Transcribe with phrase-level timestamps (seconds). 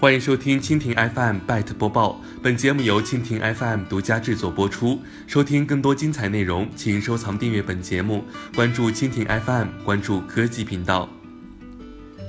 [0.00, 4.98] 欢迎收听蜻蜓 FM Byte 播报，本节目由蜻蜓 FM 独家制作播出。
[5.26, 8.24] 收听更多精彩内容，请收藏订阅本节目，
[8.54, 11.06] 关注蜻蜓 FM，关注科技频道。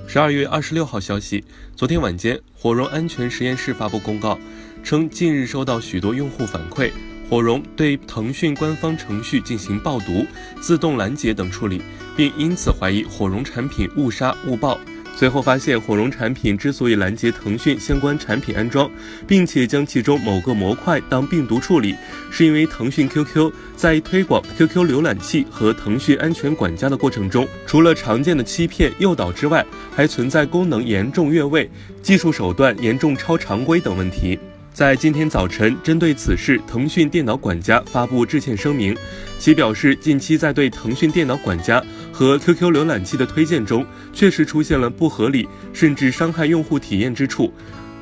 [0.06, 4.38] 十二月二十六号消息，昨天晚间，火绒安全实验室发布公告，
[4.84, 6.92] 称近日收到许多用户反馈，
[7.30, 10.26] 火绒对腾讯官方程序进行报读、
[10.60, 11.82] 自动拦截等处理，
[12.18, 14.78] 并因此怀疑火绒产品误杀误报。
[15.16, 18.90] 随后发现，火绒产品之所以拦截腾讯相关产品安装，
[19.28, 21.96] 并且将其中某个模块当病毒处理，
[22.32, 29.64] 是因为腾讯 QQ 在推广 QQ 浏览器和腾讯安全管家的过程中，除了常见的欺骗诱导之外，
[29.96, 31.70] 还存在功能严重越位、
[32.02, 34.40] 技术手段严重超常规等问题。
[34.82, 38.98] 在今天早晨，针对此事，腾讯电脑管家发布致歉声明。
[39.38, 41.80] 其表示，近期在对腾讯电脑管家
[42.12, 47.54] 和 QQ 浏览器的推荐中，确实出现了不合理甚至伤害用户体验之处，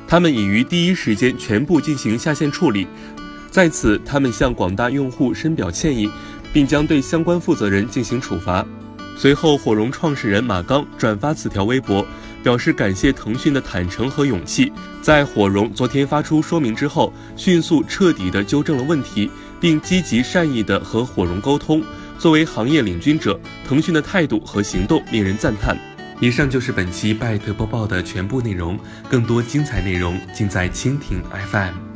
[0.08, 2.86] 他们已于第一时间全部进行下线处理。
[3.50, 6.08] 在此，他们向广大用户深表歉意，
[6.50, 8.64] 并将对相关负责人进行处罚。
[9.18, 12.06] 随后，火绒创始人马刚转发此条微博，
[12.42, 21.82] 表示感谢腾讯的坦诚和勇气，在火绒昨天发出说明之后，迅速彻底的纠正了问题，并积极善意的和火绒沟通。
[22.18, 25.76] 作为行业领军者，腾讯的态度和行动令人赞叹。
[26.20, 31.89] 以上就是本期拜特播报的全部内容，更多精彩内容尽在蜻蜓 FM。